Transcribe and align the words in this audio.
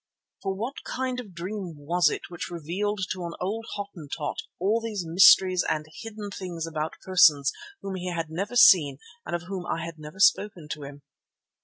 For 0.41 0.55
what 0.55 0.83
kind 0.83 1.19
of 1.19 1.27
a 1.27 1.29
dream 1.29 1.75
was 1.77 2.09
it 2.09 2.23
which 2.31 2.49
revealed 2.49 3.01
to 3.11 3.23
an 3.25 3.33
old 3.39 3.67
Hottentot 3.75 4.37
all 4.59 4.81
these 4.81 5.05
mysteries 5.05 5.63
and 5.69 5.85
hidden 5.99 6.31
things 6.31 6.65
about 6.65 6.95
persons 7.05 7.51
whom 7.83 7.93
he 7.93 8.09
had 8.11 8.31
never 8.31 8.55
seen 8.55 8.97
and 9.27 9.35
of 9.35 9.43
whom 9.43 9.63
I 9.67 9.85
had 9.85 9.99
never 9.99 10.19
spoken 10.19 10.67
to 10.69 10.81
him? 10.85 11.03